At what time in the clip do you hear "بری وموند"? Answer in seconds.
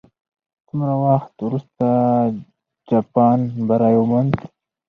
3.67-4.33